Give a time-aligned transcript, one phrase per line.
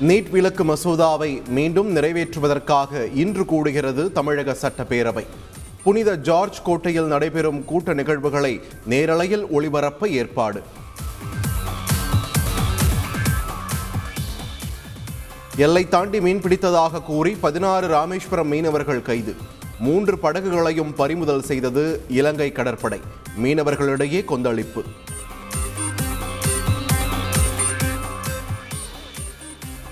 [0.00, 5.26] NEET விலக்கு மசோதாவை மீண்டும் நிறைவேற்றுவதற்காக இன்று கூடுகிறது தமிழக சட்டப்பேரவை.
[5.84, 10.62] புனித ஜார்ஜ் கோட்டையில் நடைபெறும் கூட்ட நிகழ்வுகளை நேரலையில் ஒளிபரப்ப ஏற்பாடு.
[15.56, 19.34] எல்லை தாண்டி மீன் பிடித்ததாக கூறி பதினாறு ராமேஸ்வரம் மீனவர்கள் கைது.
[19.78, 23.00] மூன்று படகுகளையும் பறிமுதல் செய்தது இலங்கை கடற்படை.
[23.42, 24.84] மீனவர்களிடையே கொந்தளிப்பு.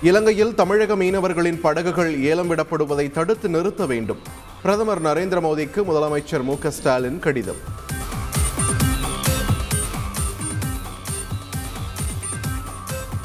[0.01, 4.17] இலங்கையில் தமிழக மீனவர்களின் படகுகள் ஏலம் விடப்படுவதை தடுத்து நிறுத்த வேண்டும்.
[4.61, 7.59] பிரதமர் நரேந்திர மோடிக்கு முதலமைச்சர் மு ஸ்டாலின் கடிதம்.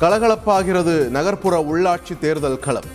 [0.00, 2.90] கலகலப்பாகிறது நகர்ப்புற உள்ளாட்சி தேர்தல் களம்.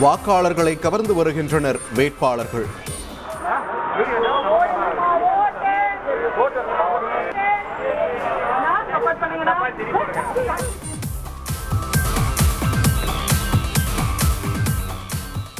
[0.00, 2.94] வாக்காளர்களை கவர்ந்து வருகின்றனர் வேட்பாளர்கள்.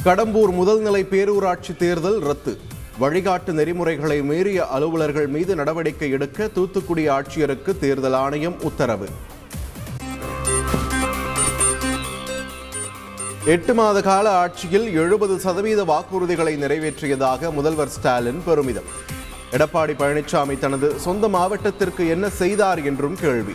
[0.05, 2.59] கடம்பூர் முதல்நிலை பேரூராட்சி தேர்தல் ரத்து.
[2.99, 9.07] வழிகாட்டு நெறிமுறைகளை மீறிய அலுவலர்கள் மீது நடவடிக்கை எடுக்க தூத்துக்குடி ஆட்சியருக்கு தேர்தல் ஆணையம் உத்தரவு.
[13.45, 19.15] எட்டு மாத கால ஆட்சியில் எழுபது சதவீத வாக்குறுதிகளை நிறைவேற்றியதாக முதல்வர் ஸ்டாலின் பெருமிதம்.
[19.51, 23.53] எடப்பாடி பழனிசாமி தனது சொந்த மாவட்டத்திற்கு என்ன செய்தார் என்றும் கேள்வி.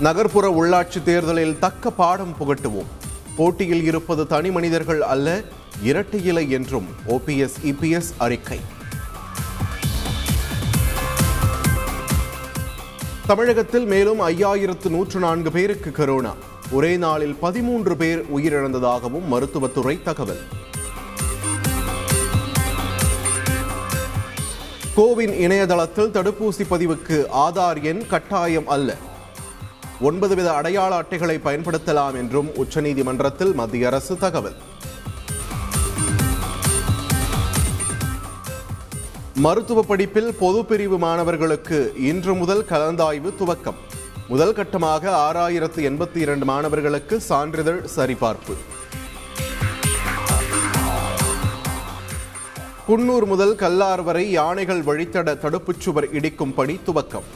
[0.00, 2.90] நகர்ப்புற உள்ளாட்சி தேர்தலில் தக்க பாடம் புகட்டுவோம்.
[3.36, 5.42] போட்டியில் இருப்பது தனி மனிதர்கள் அல்ல
[5.82, 8.60] இரட்டை இலை என்றும் ஓபிஎஸ் இபிஎஸ் அறிக்கை.
[13.26, 16.34] தமிழகத்தில் மேலும் ஐயாயிரத்து நூற்று நான்கு பேருக்கு கரோனா.
[16.70, 20.42] ஒரே நாளில் பதிமூன்று பேர் உயிரிழந்ததாகவும் மருத்துவத்துறை தகவல்.
[24.96, 28.96] கோவின் இணையதளத்தில் தடுப்பூசி பதிவுக்கு ஆதார் எண் கட்டாயம் அல்ல.
[30.00, 34.56] ஒன்பது வித அடையாள அட்டைகளை பயன்படுத்தலாம் என்றும் உச்சநீதிமன்றத்தில் மத்திய அரசு தகவல்.
[39.34, 43.80] மருத்துவ படிப்பில் பொது பிரிவு மாணவர்களுக்கு இன்று முதல் கலந்தாய்வு துவக்கம்.
[44.28, 48.56] முதல் கட்டமாக ஆறாயிரத்து எண்பத்தி இரண்டு மாணவர்களுக்கு சான்றிதழ் சரிபார்ப்பு.
[52.88, 57.28] குன்னூர் முதல் கல்லார் வரை யானைகள் வழித்தட தடுப்புச் சுவர் இடிக்கும் பணி துவக்கம்.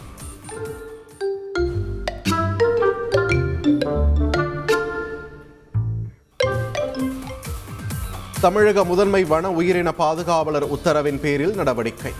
[8.41, 12.13] தமிழக முதன்மை வன உயிரின பாதுகாவலர் உத்தரவின் பேரில் நடவடிக்கை.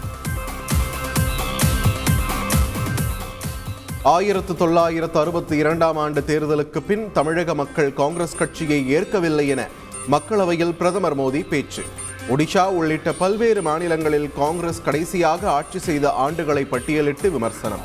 [4.03, 9.69] ஆயிரத்து தொள்ளாயிரத்து அறுபத்தி இரண்டாம் ஆண்டு தேர்தலுக்கு பின் தமிழக மக்கள் காங்கிரஸ் கட்சியை ஏற்கவில்லை என
[10.11, 11.83] மக்களவையில் பிரதமர் மோடி பேச்சு.
[12.33, 17.85] ஒடிஷா உள்ளிட்ட பல்வேறு மாநிலங்களில் காங்கிரஸ் கடைசியாக ஆட்சி செய்த ஆண்டுகளை பட்டியலிட்டு விமர்சனம்.